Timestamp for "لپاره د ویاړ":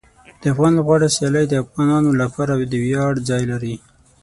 2.21-3.13